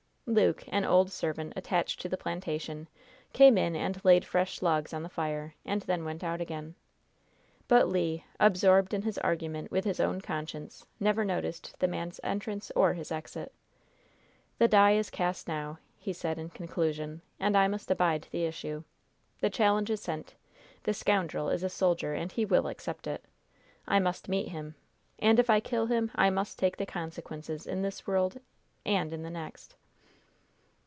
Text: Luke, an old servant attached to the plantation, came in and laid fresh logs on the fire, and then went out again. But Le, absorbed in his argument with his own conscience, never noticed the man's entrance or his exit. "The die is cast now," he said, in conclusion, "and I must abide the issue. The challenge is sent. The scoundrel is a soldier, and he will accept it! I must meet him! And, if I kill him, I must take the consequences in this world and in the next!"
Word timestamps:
Luke, 0.27 0.63
an 0.69 0.85
old 0.85 1.11
servant 1.11 1.51
attached 1.57 1.99
to 1.99 2.07
the 2.07 2.15
plantation, 2.15 2.87
came 3.33 3.57
in 3.57 3.75
and 3.75 3.99
laid 4.05 4.23
fresh 4.23 4.61
logs 4.61 4.93
on 4.93 5.03
the 5.03 5.09
fire, 5.09 5.55
and 5.65 5.81
then 5.81 6.05
went 6.05 6.23
out 6.23 6.39
again. 6.39 6.75
But 7.67 7.89
Le, 7.89 8.19
absorbed 8.39 8.93
in 8.93 9.01
his 9.01 9.17
argument 9.17 9.71
with 9.71 9.83
his 9.83 9.99
own 9.99 10.21
conscience, 10.21 10.85
never 11.01 11.25
noticed 11.25 11.75
the 11.79 11.87
man's 11.89 12.21
entrance 12.23 12.71
or 12.77 12.93
his 12.93 13.11
exit. 13.11 13.51
"The 14.57 14.69
die 14.69 14.93
is 14.93 15.09
cast 15.09 15.49
now," 15.49 15.79
he 15.97 16.13
said, 16.13 16.39
in 16.39 16.47
conclusion, 16.49 17.21
"and 17.37 17.57
I 17.57 17.67
must 17.67 17.91
abide 17.91 18.29
the 18.31 18.45
issue. 18.45 18.85
The 19.41 19.49
challenge 19.49 19.89
is 19.89 19.99
sent. 20.01 20.35
The 20.83 20.93
scoundrel 20.93 21.49
is 21.49 21.61
a 21.61 21.67
soldier, 21.67 22.13
and 22.13 22.31
he 22.31 22.45
will 22.45 22.67
accept 22.67 23.05
it! 23.05 23.25
I 23.85 23.99
must 23.99 24.29
meet 24.29 24.47
him! 24.47 24.75
And, 25.19 25.39
if 25.39 25.49
I 25.49 25.59
kill 25.59 25.87
him, 25.87 26.09
I 26.15 26.29
must 26.29 26.57
take 26.57 26.77
the 26.77 26.85
consequences 26.85 27.67
in 27.67 27.81
this 27.81 28.07
world 28.07 28.37
and 28.85 29.11
in 29.11 29.23
the 29.23 29.29
next!" 29.29 29.75